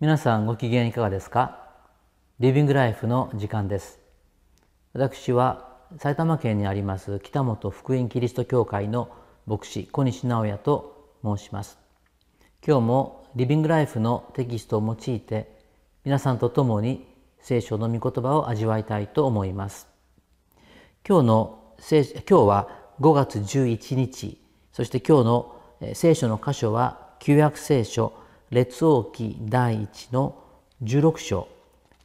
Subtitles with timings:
[0.00, 1.58] 皆さんご機嫌いかがですか？
[2.38, 3.98] リビングライフの時間です。
[4.92, 9.10] 私は埼玉県にあります北本福音キリスト教会の
[9.48, 11.80] 牧師小西直也と申します。
[12.64, 15.58] 今日もリビングライフのテキストを用いて
[16.04, 17.04] 皆さんと共に
[17.40, 19.88] 聖書の御言葉を味わいたいと思います。
[21.04, 22.68] 今日の聖今日は
[23.00, 24.40] 5月11日
[24.70, 25.56] そして今日の
[25.94, 28.12] 聖書の箇所は旧約聖書
[28.50, 30.34] 列王記第一の
[30.82, 31.48] 16章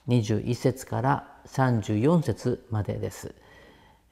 [0.10, 3.34] 21節から34節までです。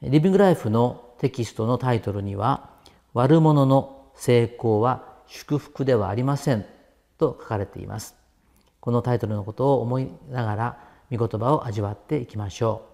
[0.01, 2.69] リビングライフのテキストのタイトルには
[3.13, 6.65] 「悪者の成功は祝福ではありません」
[7.19, 8.15] と書かれています。
[8.79, 10.77] このタイトルのことを思いながら
[11.11, 12.90] 御言葉を味わっていきましょう。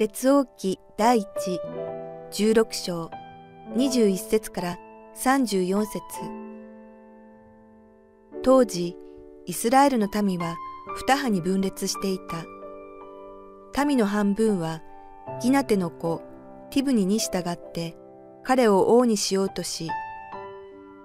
[0.00, 1.26] 列王記第一
[2.32, 3.10] 16章
[3.76, 4.78] 21節から
[5.14, 6.00] 34節。
[8.42, 8.96] 当時
[9.44, 10.56] イスラエルの民は
[10.96, 12.18] 二派に分裂してい
[13.74, 13.84] た。
[13.84, 14.80] 民の半分は
[15.42, 16.22] ギナテの子
[16.70, 17.94] ティブニに従って
[18.42, 19.90] 彼を王にしようとし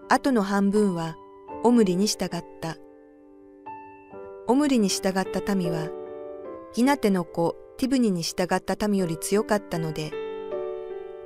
[0.08, 1.18] 後の半分は
[1.66, 2.30] オムリに従っ
[2.62, 2.78] た。
[4.48, 5.90] オムリに従った民は
[6.74, 10.12] ギナテの子ティブニに従った民より強かったので、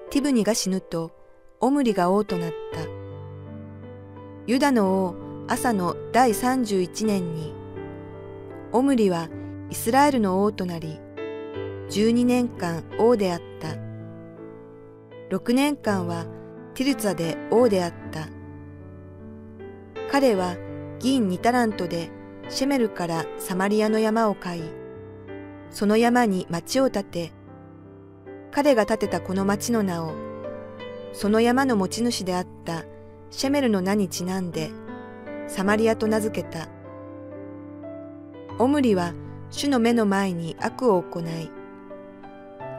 [0.10, 1.12] ティブニが死ぬと、
[1.60, 2.82] オムリが王となった。
[4.48, 5.16] ユダの王、
[5.48, 7.54] 朝の第31年に、
[8.72, 9.30] オムリは
[9.70, 11.00] イスラエルの王となり、
[11.90, 13.70] 12年間王であった。
[15.36, 16.26] 6年間は
[16.74, 18.28] ティルツァで王であった。
[20.12, 20.56] 彼は
[21.00, 22.10] 銀2タラントで
[22.50, 24.79] シェメルからサマリアの山を買い、
[25.72, 27.32] その山に町を建て、
[28.52, 30.14] 彼が建てたこの町の名を、
[31.14, 32.86] その山の持ち主であった
[33.30, 34.72] シェメルの名にちなんで、
[35.48, 36.68] サマリアと名付けた。
[38.58, 39.14] オムリは
[39.52, 41.52] 主の目の前に悪を行い、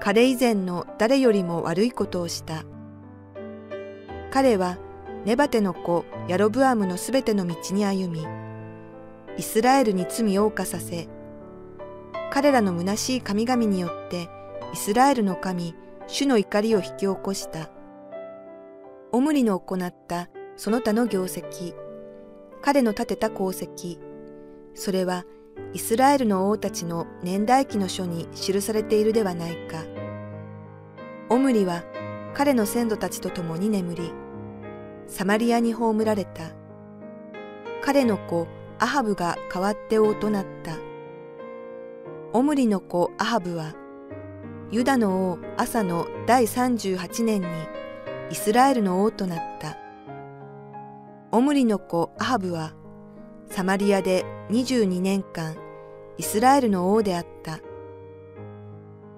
[0.01, 2.65] 彼以前の誰よりも悪いことをした。
[4.31, 4.79] 彼は
[5.25, 8.27] ネバテの子ヤロブアムのすべての道に歩み、
[9.37, 11.09] イスラエルに罪を犯させ、
[12.31, 14.29] 彼らの虚しい神々によって
[14.73, 15.75] イスラエルの神、
[16.07, 17.71] 主の怒りを引き起こした。
[19.11, 21.75] オムリの行ったその他の業績、
[22.63, 23.99] 彼の立てた功績、
[24.75, 25.25] それは
[25.73, 29.85] イスラエルの王たちの年代記の書に記されているではないか。
[31.29, 31.83] オムリは
[32.35, 34.13] 彼の先祖たちと共に眠り、
[35.09, 36.43] サマリアに葬られた。
[37.83, 38.47] 彼の子
[38.79, 40.90] アハブが代わって王となった。
[42.33, 43.75] オムリの子アハブは、
[44.71, 47.49] ユダの王アサの第38年に
[48.31, 49.77] イスラエルの王となった。
[51.33, 52.73] オムリの子アハブは、
[53.47, 55.57] サマリアで22年間
[56.19, 57.59] イスラエルの王であった。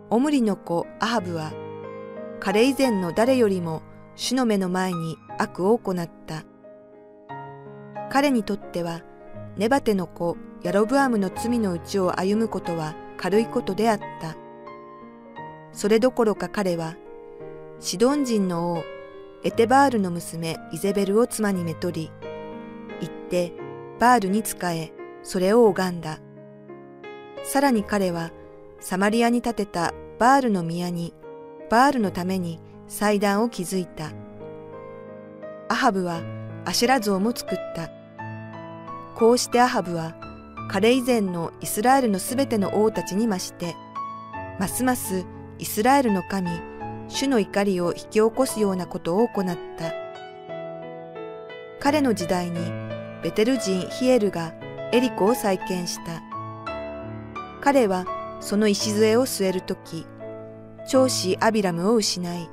[0.09, 1.53] オムリの子アハブは、
[2.41, 3.83] 彼以前の誰よりも
[4.17, 6.45] 主の目の前に悪を行った。
[8.09, 9.03] 彼にとっては、
[9.59, 14.37] ネバテの子ヤロブアムの罪のうちを歩むことは軽いことであった。
[15.73, 16.97] それどころか彼は、
[17.79, 18.83] シドン人の王、
[19.45, 22.11] エテバールの娘イゼベルを妻にめとり、
[23.01, 23.53] 行って
[24.01, 26.19] バールに仕え、それを拝んだ。
[27.45, 28.33] さらに彼は、
[28.81, 31.15] サマリアに建てたバールの宮に、
[31.71, 32.59] バールのために
[32.89, 34.11] 祭壇を築いた。
[35.69, 36.23] アハブは
[36.65, 37.89] アシュラ像も作った。
[39.15, 40.17] こうしてアハブは
[40.69, 43.77] 彼以前のイスラエルのすべての王たちに増して、
[44.59, 45.25] ますます
[45.59, 46.51] イスラエルの神、
[47.09, 49.45] 主の怒りを引き起こすようなことを行っ
[49.77, 49.93] た。
[51.81, 52.59] 彼の時代に
[53.23, 54.55] ベテル人ヒエルが
[54.93, 56.23] エリコを再建した。
[57.61, 58.07] 彼は
[58.41, 60.07] その礎を据えるとき、
[60.89, 62.49] 長子アビラムを失い、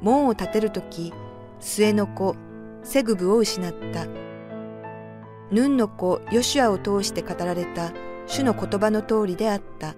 [0.00, 1.12] 門を建てるとき、
[1.60, 2.34] 末の子
[2.82, 4.31] セグブを失った。
[5.52, 7.92] ヌンの子ヨシュアを通して語られた
[8.26, 9.94] 主の言葉の通りであった。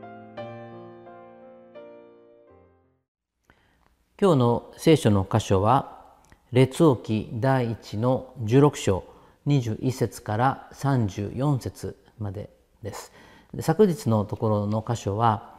[4.21, 6.03] 今日の聖書の箇所は
[6.51, 9.05] 列王記第一の16章
[9.47, 12.51] 21節から34節まで
[12.83, 13.13] です。
[13.61, 15.55] 昨日のところの箇所は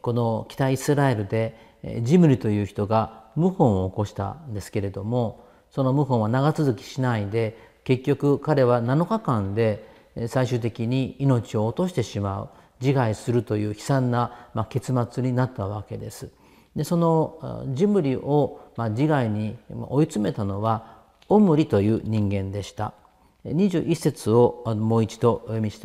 [0.00, 1.58] この北イスラエルで
[2.00, 9.88] ジムリという人が謀反を起こしたんですけれどもその謀反は長続きしないで結局彼は7日間で
[10.28, 12.48] 最終的に命を落としてしまう
[12.80, 16.30] 自害するという悲惨な結末になったわけです。
[16.74, 18.60] でそのジムリを
[18.90, 22.94] 自害に追い詰めたのはオムリという人間でした。
[23.44, 25.78] 21節をもう一度お読みし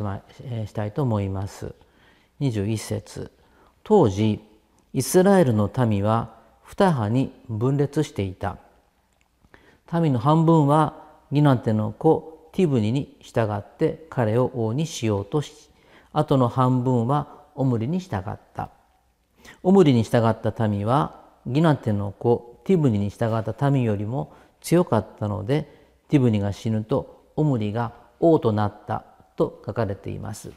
[0.72, 1.74] たいと思います。
[2.40, 3.30] 21節
[3.84, 4.40] 当時
[4.92, 8.56] イスラエルの民は二派に分裂していた。
[9.92, 10.99] 民の半分は
[11.32, 15.70] ギナテの子ティブニに従って彼を王にしようとし
[16.12, 18.70] あとの半分はオムリに従った。
[19.62, 25.72] オムリに従った民はギナテの子ティブニに従った民よりも強かったので
[26.08, 29.04] ティブニが死ぬとオムリが王となった
[29.36, 30.52] と書かれています。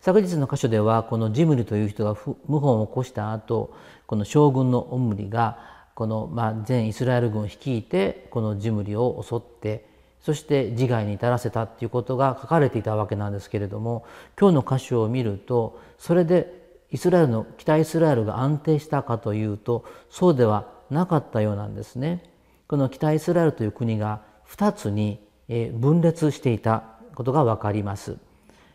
[0.00, 3.74] 昨日の箇所ではこのジムリという人が謀反を起こした後
[4.06, 9.86] この将軍のオムリがこのま全イスラエル軍を率いてこのジムリを襲って
[10.20, 14.04] そして自害に至らせたっていうことが書かれていたわけなんですけれども
[14.38, 22.22] 今日の箇所を見るとそれでイスラエルの北イスラエルが安定したかというとそうではなかったようなんですね。
[22.68, 25.18] この北イスラエルという国が2つに
[25.48, 28.16] 分裂していたことが分かります。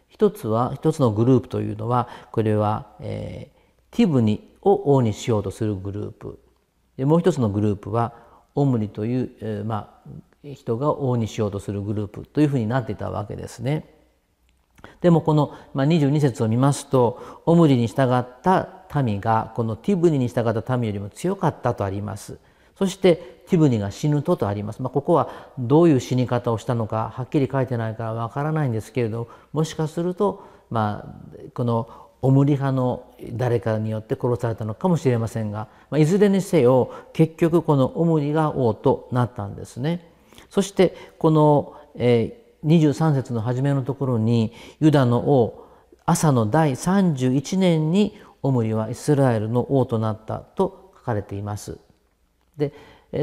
[0.09, 6.39] 一つは一つのグループというのはこれは、えー、ティブニを王にしようとするグループ
[6.99, 8.13] でもう一つのグループは
[8.55, 10.09] オムリという、えー、まあ、
[10.43, 13.85] 人が王にしようとするグループというふうになっていたわけですね。
[14.99, 22.37] でもこの、まあ、22節を見ますとオムリに従った民がこのティブニに従った民よりも強かったとあります。
[22.77, 24.81] そしてティブニが死ぬととあります。
[24.81, 40.11] まあ、ここはどういう死に方をしたのかはっきり書いてないからわからないんですけれどもしかすると、まあ、このオムリ派の誰かによって殺されたのかもしれませんが、まあ、いずれにせよ結局このオムリが王となったんですね。
[40.49, 45.67] そしてこの、えー23節の初めのところにユダの王
[46.05, 51.77] 朝の第31年にオムリはイスラエルの王となったと書かれています。
[52.57, 52.73] で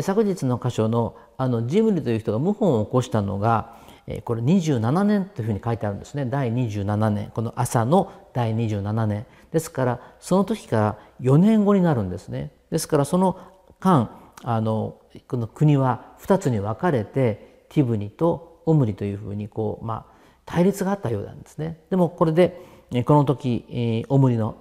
[0.01, 3.77] 昨日の箇所のあのジムリという人が謀反を起こしたのが
[4.25, 13.39] これ27年というふうに書いてあるんですね第27年この朝の第27年ですからその時から4年後になるんですねですからその
[13.81, 14.11] 間
[14.43, 20.15] あのこの国は2つに分かれてティブニとオムリというふうにこう、まあ、
[20.45, 21.81] 対立があったようなんですね。
[21.91, 22.61] でもこれで
[23.05, 24.57] この時オムリの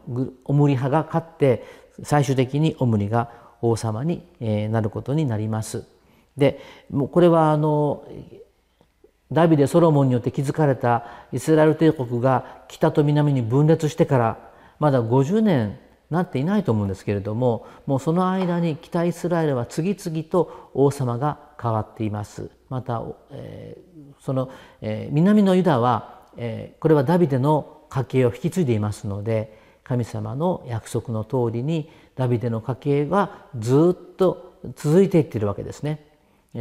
[0.45, 1.63] オムリ派が勝って
[2.03, 3.29] 最終的にオムリが
[3.61, 4.23] 王様に
[4.69, 5.85] なることになります。
[6.37, 6.59] で
[6.89, 8.07] もうこれはあの
[9.31, 14.37] ダビデ・ソロモンによって築かれたイスラエル帝国が北と南に分裂してから
[14.79, 15.79] まだ50年
[16.09, 22.51] なっていないと思うんですけれどももうその間に北イスラエルは次々と王様が変わっています。
[22.69, 24.49] また、えー、その、
[24.81, 36.05] えー、南のユダは、えー、これはダビデの家系を引き継いでいますので神様の約束の通りにダビデの家系はずっと続いていっているわけですね。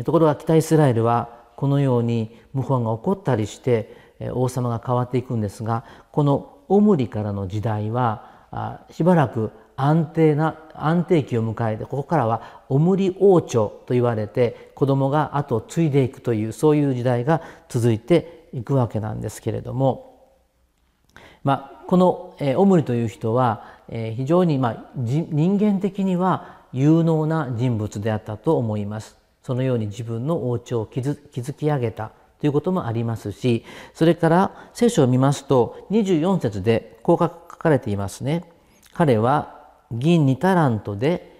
[0.04, 3.96] ところが北イスラエルはこのように謀反が起こったりして
[4.32, 20.30] 王様が変わっていくんですがこのオムリからの時代はしばらく安定な安定期を迎えてここからはオムリ王朝と言われて子供が後を継いでいくというそういう時代が続いていくわけなんですけれども、
[21.42, 29.24] まあ、この、えオムリという人は、え非常に、まあ、人間的には有能な人物であったと思います。
[29.45, 38.45] そのように自分の王朝を築き上げたということもありますしそれから聖書を見ますと24節でこう書かれていますね。
[38.93, 41.33] 彼は銀2タラントで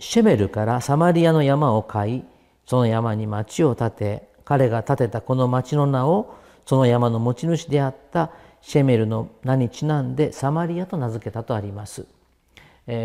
[0.00, 2.24] シェメルからサマリアの山を買い
[2.66, 6.34] その山に町を建て彼が建てたこの町の名を
[6.66, 12.06] その山の持ち主であったシェメルの名にちなんでサマリアと名付けたとあります。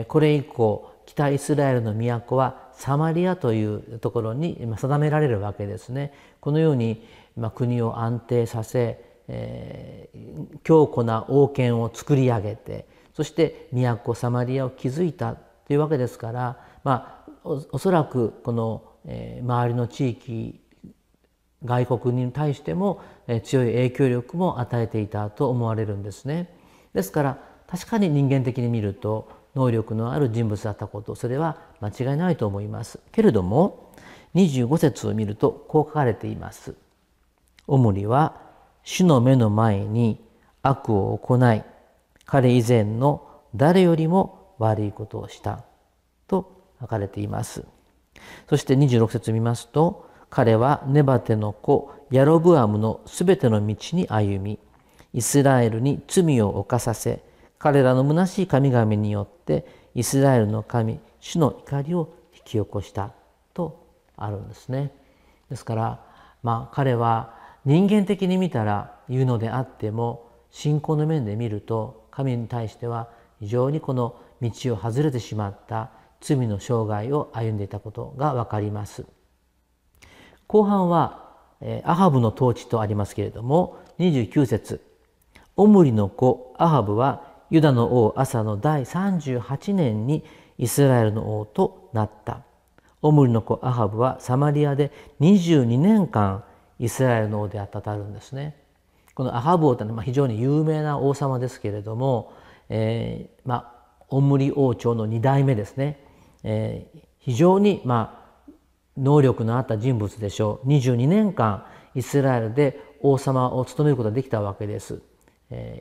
[0.07, 6.13] これ以降北イスラエルの都はサマリアというところに定められるわけですね。
[6.39, 7.03] このように
[7.55, 10.09] 国を安定させえ
[10.63, 20.61] 強固な王権を作り上げてそして都サマリアを築いたというわけですから、まあ、おそらくこの、えー、周りの地域
[21.65, 26.53] 外国に対してもえ強い影響力も与えていたと思われるんですね。
[26.93, 32.99] ですから確かに人間的に見ると能力のある人物だったことそれは間違いないと思います。
[33.11, 33.91] けれども
[34.35, 36.75] 25節を見るとこう書かれています。
[37.65, 38.39] オムリは
[38.83, 40.23] 主の目の前に
[40.61, 41.63] 悪を行い
[42.25, 45.63] 彼以前の誰よりも悪いことをした
[46.27, 47.65] と書かれています。
[48.47, 54.59] そして26節見ますと彼はネバテの子ヤロブアムのすべての道に歩み
[55.13, 57.23] イスラエルに罪を犯させ
[57.59, 63.11] 彼らの虚しい神々によってイスラエルの神主の怒りを引き起こした
[63.53, 64.91] とあるんですね。
[65.49, 65.99] ですから
[66.43, 67.33] まあ彼は
[67.65, 73.09] 人間的に見たら言うのであっても信仰の面で見ると神に対しては
[73.39, 75.89] 非常にこの道を外れてしまった
[76.21, 79.05] 罪の生涯を歩んでいたことが分かります。
[80.47, 81.27] 後半は
[81.83, 84.81] アハブの統治とありますけれども29節
[85.55, 90.23] オムリの子アハブはユダの王アサの第38年に
[90.57, 92.41] イスラエルの王となった。
[93.01, 96.43] オムリの子アハブはサマリアで22年間
[96.79, 98.55] イスラエルの王であったとあるんですね。
[99.13, 102.33] このアハブ王というのは非常に有名な王様ですけれども、
[102.69, 103.73] えー、まあ
[104.09, 105.99] オムリ王朝の2代目ですね。
[106.43, 108.51] えー、非常にまあ
[108.97, 115.01] 能力のあった人物でしょう22年間イスラエルで王様を務めることができたわけです。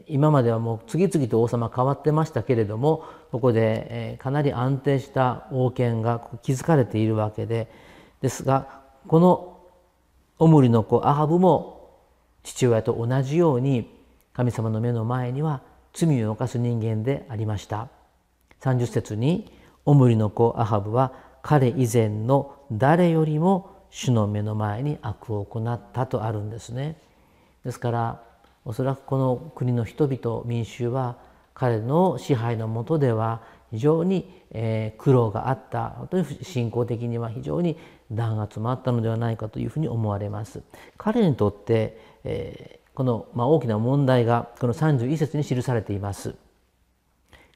[0.07, 7.69] 今まではもう次々と王様変わってましたけれどもここで、かなり安定した王権が築かれているわけで
[8.23, 9.59] ですがこの
[10.39, 11.91] オムリの子アハブも
[12.43, 13.91] 父親と同じように
[14.33, 15.63] 神様の目の前には
[15.95, 17.89] 罪を犯す人間でありました。
[18.61, 19.51] 30節に
[19.85, 27.01] オムリの子アハブは彼以前の誰よりも主の目の前に悪を行ったとあるんですね。
[27.65, 28.23] ですから
[28.67, 31.17] おそらくこの国の人々民衆は
[31.55, 34.31] 彼の支配のもとでは非常に
[34.99, 37.79] 苦労があった本当に信仰的には非常に
[38.13, 40.63] 弾圧もあったのではないかというふうに思われます。
[40.99, 46.35] 彼にとって、えこの、ま、大きな問題がこの31節に記されています。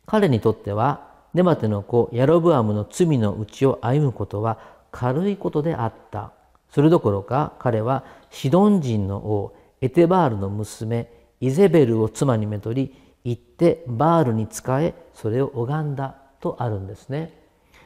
[0.07, 4.59] 彼にとってはネバテの子ヤロブアムの罪のうちを歩むことは
[4.91, 6.33] 軽いことであった
[6.71, 11.11] それどころか彼はシドン人の王エテバールの娘
[11.41, 12.95] イゼベルを妻にめとり
[13.25, 17.39] 行ってバールに仕えそれを拝んだとあるんですね。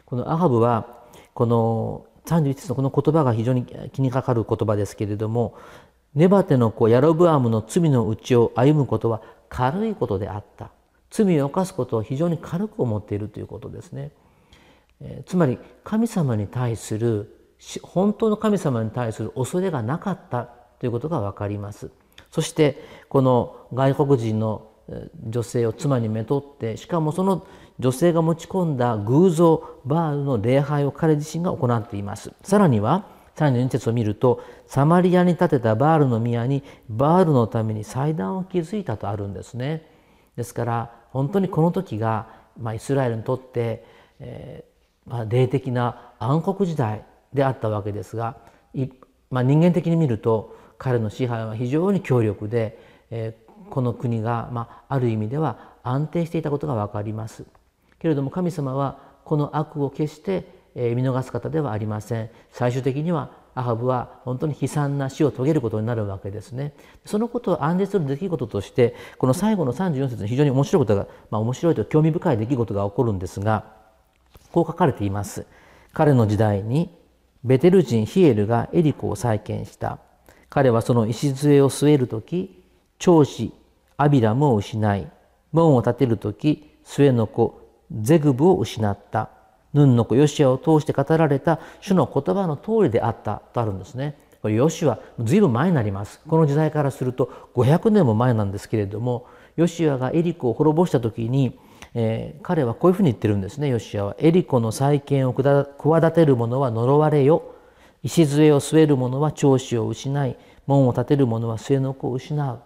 [0.04, 5.56] このアハブはこの31節のこの言葉が非常に気にかかる言葉ですけれども
[6.14, 10.70] ネバテの子ヤロブアムの罪のうちを歩むことは軽いことであった
[11.10, 14.10] 罪を犯すことを非常に軽く思っているということですね。
[15.00, 21.90] えつまり神様に対する本当の神様に対する恐れがなかったということが分かります。
[22.30, 24.68] そしてこの外国人の
[25.26, 27.46] 女性を妻にめとってしかもその
[27.78, 32.32] 女性が持ち込んだ偶像バールの礼拝を彼自身が行っています。
[32.42, 39.88] さらには32節を見るとサマリアに建てたバールの宮にバールのために祭壇を築いたとあるんですね。
[40.36, 42.28] ですから本当にこの時が、
[42.58, 43.84] まあ、イスラエルにとって、
[44.20, 48.36] えーまあ、霊的な暗黒時代であったわけですが、
[49.30, 52.78] まあ、人間的に見ると彼の支配は非常に強力で、
[53.10, 57.46] えー、この国が、まあ、ある意味では安定していたことが分かります。
[57.98, 62.28] けれども神様はこの悪を決して、えー、見逃す方ではありません。
[62.50, 66.74] 最終的にはアハブは本当に悲惨な死を遂げることになるわけですね。
[67.06, 73.72] そのことを暗示する出来事としてこの最後の34節に非常に面白いことが、まあ、面白いと興味深い出来事が起こるんですが
[74.52, 75.46] こう書かれています。
[75.94, 76.94] 彼の時代に
[77.42, 79.98] ベテル人ヒエルがエリコを再建した。
[80.54, 82.62] 彼はその礎を据える時
[83.00, 83.52] 長子
[83.96, 85.10] アビラムを失い
[85.50, 89.30] 門を建てる時末の子ゼグブを失った。
[89.72, 94.16] ヌンの子ヨシアを通して語られた主の言葉の通りであったとあるんですね。
[94.42, 96.20] これヨシアずいぶん前になります。
[96.28, 101.58] この時代からすると500年も前なんですけれどもヨシアがエリコを滅ぼした時に、
[101.94, 104.16] えー、彼はこういうふうに言ってるんですねヨシアは。
[104.18, 107.53] エリコの再建を企てる者は呪われよ。
[108.04, 112.60] 礎を据える者は長子を失い門を建てる者は末の子を失う。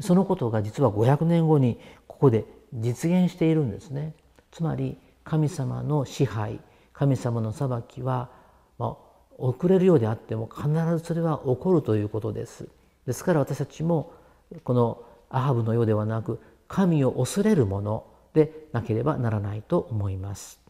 [0.00, 1.78] そのことが実は500年後に
[2.08, 4.14] ここで実現しているんですね。
[4.50, 6.60] つまり神様の支配
[6.94, 8.30] 神様の裁きは、
[8.78, 8.96] まあ、
[9.36, 12.68] 遅れるようであっても必ずそれは起こるということです。
[13.04, 14.12] ですから私たちも
[14.62, 20.63] このアハブのようではなく神を恐れるものでなければならないと思います。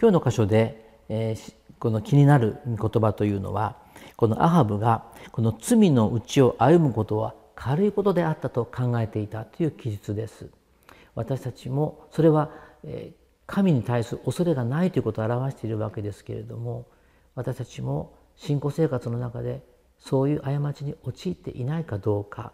[0.00, 3.76] 今日の箇所で、えー、この気になる言葉というのは
[4.16, 10.48] このアハブがこの罪の内を歩むことは軽いことであったと考えていたという記述です。
[11.14, 12.50] 私たちもそれは
[12.84, 13.12] え
[13.46, 16.86] 神に対する恐れがないということを表しているわけですけれども
[17.34, 19.62] 私たちも信仰生活の中で
[19.98, 22.52] そういう過ちに陥っていないかどうか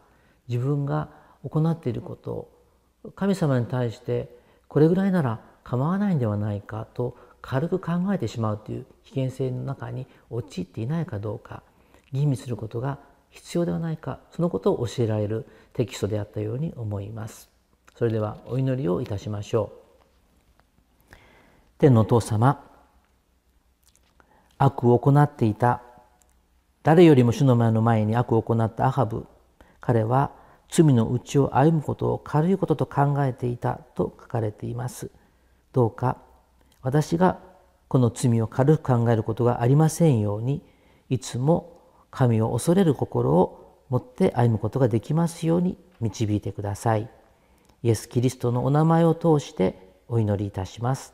[0.49, 1.11] 自分が
[1.45, 4.35] 行っていることを神様に対して
[4.69, 11.63] これぐらいなら構わないんではないかと軽く考えてしまうという危険性の中に陥っていないかどうか
[12.13, 12.99] 吟味することが
[13.31, 17.51] 必要ではないかそのことを教えられるテキストであったように思います。
[17.97, 19.73] それではお祈りをいたしましょ
[21.13, 21.17] う。
[21.79, 22.65] 天のお父様
[24.59, 25.83] 悪を行っていた
[26.83, 29.27] 誰よりも主の前の前に悪を行ったアハブ
[29.81, 30.31] 彼は
[30.69, 35.11] 罪の内を歩むことを軽いことと考えていたと書かれています。
[35.73, 36.17] どうか
[36.87, 37.41] 私が
[37.89, 40.63] この罪を軽く考えることがありませんように
[41.09, 47.11] いつも神を恐れる心を持って歩むことができますように導いてください。
[47.83, 51.13] イエス・キリストのお名前を通してお祈りいたします。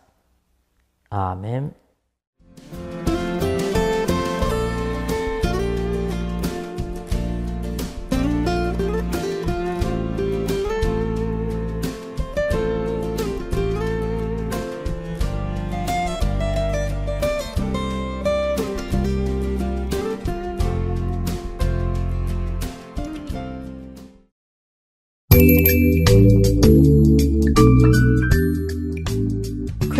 [1.09, 1.82] アーメン。